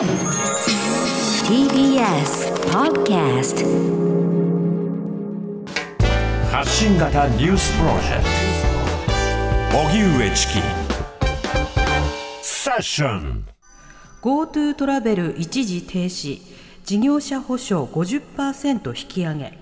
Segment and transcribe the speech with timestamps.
[0.00, 0.08] TBS
[2.72, 3.66] Podcast
[6.50, 8.24] 発信型ニュースプロジェク
[9.70, 9.78] ト。
[9.78, 10.62] 荻上チキ。
[12.40, 13.44] セッション。
[14.22, 16.40] GoTo トラベル一時停止。
[16.86, 19.58] 事業者保証50%引き上げ。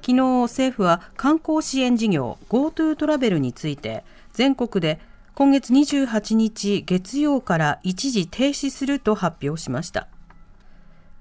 [0.00, 5.00] 昨日政府は観光支援事業 GoTo トラベルについて全国で
[5.38, 10.08] 今月28日月曜から一時停止すると発表しました。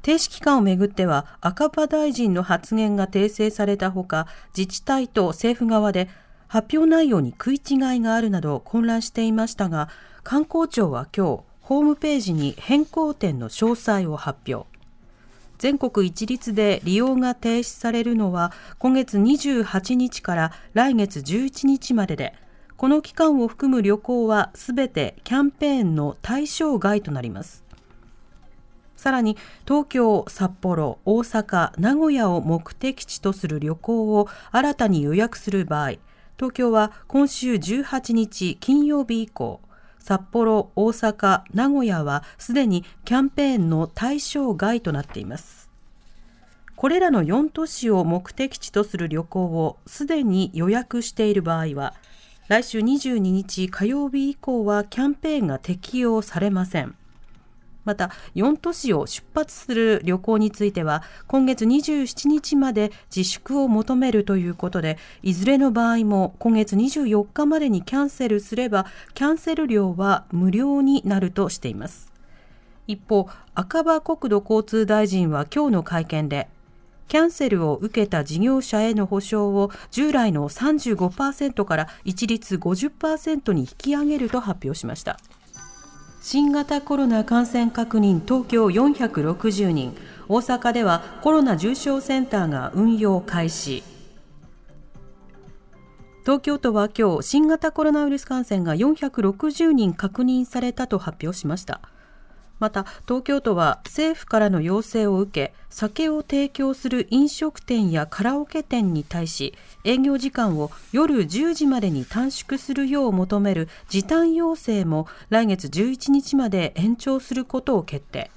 [0.02, 4.26] 停止期間をめぐっては赤羽大臣の発言が訂正されたほか
[4.58, 6.10] 自治体と政府側で
[6.48, 9.88] 発表内容に食い違いがあるなど混乱していましたが
[10.24, 14.68] 観光庁は今日ホームページに変更点の詳細を発表。
[15.60, 22.34] 全国一律で利用が停止されるのは今月28日から来月11日までで
[22.78, 27.64] この期間を含む旅行はすべてキャンペーンの対象外となります。
[28.96, 29.36] さらに
[29.68, 35.94] 東京、札幌、大阪、名古屋を目的地とする旅行を新たに予約する場合
[36.36, 39.60] 東京は今週18日金曜日以降
[40.00, 45.70] 札幌、大阪、名古屋はすでにキャンペーンの対象外となっています。
[46.76, 51.96] これらの4都市を目的地とする旅行をすでに予約している場合は
[52.48, 56.96] 来週22日火曜日以降はキャンペーンが適用されません。
[57.84, 72.14] また、4都市を出発する旅行については、今月27日まで自粛を求めるということで、いずれの場合も今月24日までにキャンセルすれば、キャンセル料は無料になるとしています。
[72.88, 76.48] 一方、赤羽国土交通大臣は今日の会見で、
[77.08, 85.18] キャンセルを受けた事業者への補償を従来の35%から一律50%に引き上げると発表しました。
[86.22, 89.96] 新型コロナ感染確認東京460人。
[90.28, 93.84] 大阪ではコロナ重症センターが運用開始。
[96.24, 101.80] 東京都は今日新型コロナウイルス感染が460人確認されたと発表しました。
[102.60, 109.54] また東京都は政府からの要請を受け酒を提供する飲食店やカラオケ店に対し
[109.84, 118.32] 営業時間を夜10時までに短縮するよう求める時短要請も来月11日まで延長することを決定。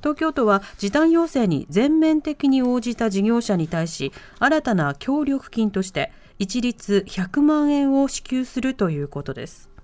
[0.00, 9.75] 東京都は時短要請に全面的に応じた事業者に対し新たな協力金として一律100万円を支給するということです。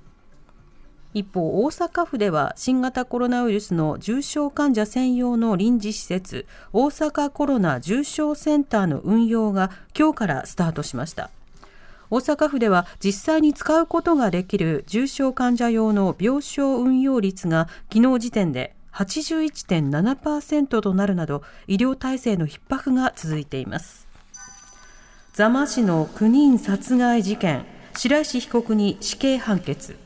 [1.14, 11.30] 一方、大阪府では新型コロナウイルスの重症患者専用の臨時施設、大阪コロナ重症センターの運用が今日からスタートしました。
[12.08, 24.06] 大阪府では実際に使うことができる重症患者用の病床運用率が昨日時点で81.7%となるなど医療体制の逼迫が続いています。
[25.32, 27.64] 座間市の9人殺害事件、
[27.96, 30.01] 白石被告に死刑判決。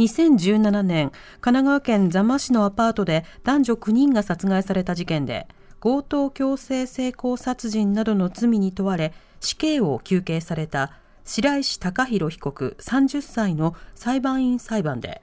[0.00, 1.12] 2017年、
[1.42, 5.46] 神奈川県座間市のアパートで男女9人が殺害された事件で、
[5.78, 10.92] 強盗強制性交殺人などの罪に問われ、死刑を求刑された
[11.26, 15.20] 白石貴弘被告30歳の裁判員裁判で、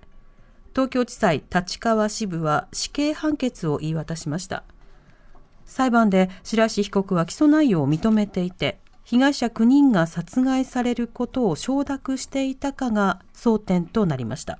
[0.74, 4.64] 東京地裁立川支部は死刑判決を言い渡しました。
[5.66, 14.60] 裁判で白石被告は起訴内容を認めていて、被害者9人が殺害されることを承諾していたかが争点となりました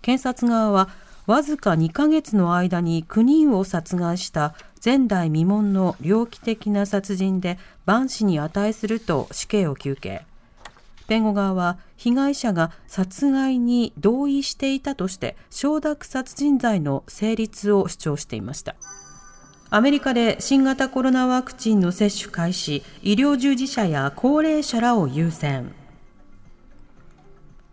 [0.00, 0.88] 検察側は
[1.26, 10.24] わずか2ヶ月の間に9人を殺害した前代未聞の猟奇的な殺人で万死に値すると死刑を求刑
[11.06, 18.74] 弁護側は被害者が殺害に同意していたとして承諾殺人罪の成立を主張していました。
[19.70, 25.74] アメリカで新型コロナワクチンの接種開始、医療従事者や高齢者らを優先。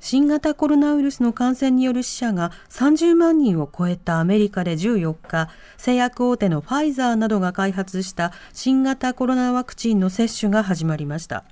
[0.02, 11.46] 新型コロナウイルスの感染による死者が30万人を超えたアメリカで14日、製薬大手のファイザーなどが開発した新型コロナワクチンの接種が始まりました。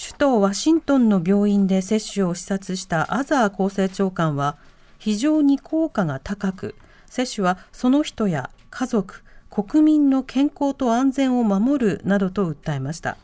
[0.00, 4.56] 首都ワシントンの病院で接種を視察したアザー厚生長官は、
[4.98, 6.74] 非常に効果が高く、
[7.06, 9.22] 接種はその人や家族、
[9.54, 13.18] 国民の健康と安全を守るなどと訴えました。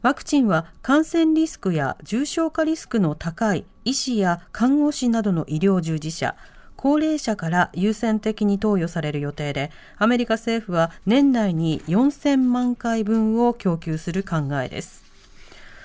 [0.00, 6.36] ワクチンは感染リスクや重症化リスクの高い医師や看護師などの医療従事者
[6.76, 15.04] 高齢者から優先的に投与される予定でアメリカ政府は年内に4000万回分を供給する考えです。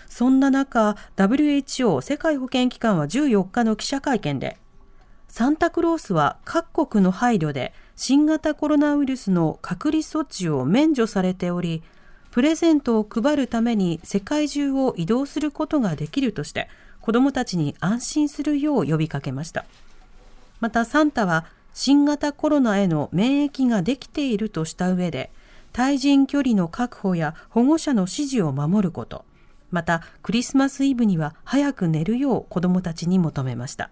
[0.07, 4.57] そんな中 WHO 世界保健機関は14日の記者会見で
[5.27, 11.83] サンタクロースは各国の配慮で新型コロナウイルスの隔離措置を免除されており
[12.31, 16.67] プレゼントを配るために世界中を移動することができるとして
[16.99, 19.65] 子どもたちに安心するよう呼びかけました。
[20.61, 21.45] またサンタは
[21.75, 25.29] 新型コロナへの免疫ができているとした上で
[25.71, 29.25] 対人距離の確保や保護者の指示を守ること
[29.69, 33.91] またクリスマスイブには早く寝るよう子どもたちに求めました。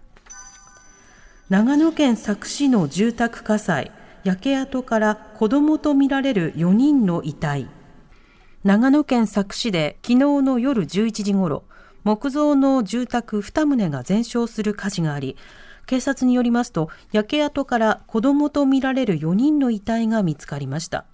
[1.48, 3.92] 長野県佐久市の住宅火災。
[4.24, 7.68] 焼け跡から子どもとみられる4人の遺体。
[8.62, 11.64] 長野県佐久市で昨日の夜11時ごろ
[12.04, 15.36] 木造の住宅2棟が全焼する火事があり
[15.86, 21.06] 警察によりますと焼け跡から子どもとみられる4人の遺体が見つかりました。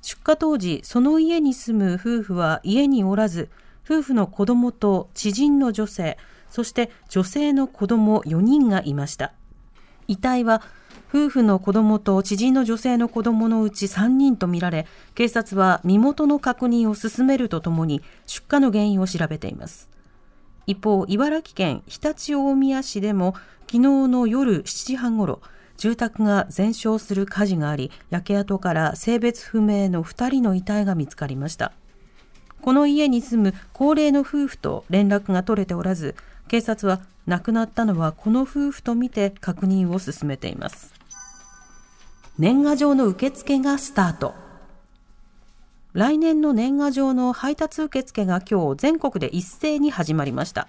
[0.00, 3.50] 出火当時その家に住む夫婦は家におらず
[3.84, 6.18] 夫婦の子供と知人の女性
[6.50, 9.32] そして女性の子供4人がいました。
[10.08, 10.62] 遺体は
[11.12, 19.90] 夫婦の子供と知人の女性の子供のうち3人とみられ警察は身元の確認を進めるとともに出火の原因を調べています。
[20.66, 23.34] 一方茨城県常陸大宮市でも
[23.66, 23.78] 昨日
[24.08, 25.42] の夜7時半ごろ
[25.76, 31.72] 住宅が全焼する火事があり焼け跡から性別不明の2人の遺体が見つかりました。
[32.62, 36.14] この家に住む高齢の夫婦と連絡が取れておらず
[36.48, 41.01] 警察は亡くなったのはこの夫婦とみて確認を進めています。
[42.38, 44.34] 年賀状の受付がスタート。
[45.92, 50.68] 来年の年賀状の配達受付が今日全国で一斉に始まりました。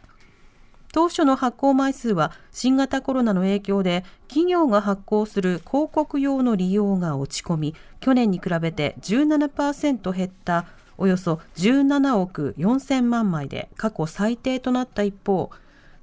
[0.91, 10.65] 当初の発行枚数は新型コロナの影響で企業が発行する広告用の利用が落ち込み去年に比べて17%減った
[10.97, 15.49] およそ17億4000万枚で過去最低となった一方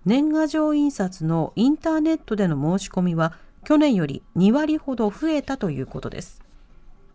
[0.04, 3.34] 年賀状印刷のインターネットでの申し込みは
[3.64, 6.42] 去年より2割ほど増えたということです。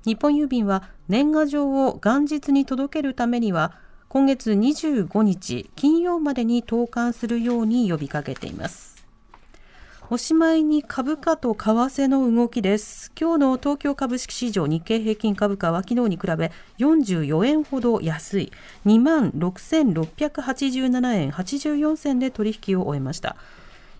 [0.05, 3.73] 日本郵便は年賀状を元日に届けるためには
[4.07, 8.95] 今月25日金曜までに投函するように呼びかけています。
[10.11, 13.11] おしまいに株価と為替の動きです。
[13.19, 18.51] 今日の東京株式市場日経平均株価は昨日に比べ44円ほど安い。
[18.85, 23.35] 2万6687円84銭で取引を終えました。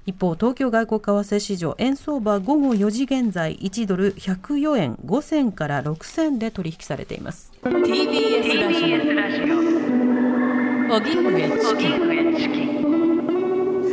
[0.06, 7.52] 一方、東京外国為替市場円相場午後4時現在1ドル104円5銭から6銭で取引されています。
[7.64, 8.62] TBS
[9.16, 9.56] ラジオ。
[10.88, 11.88] 荻上チキ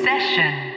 [0.03, 0.72] セッション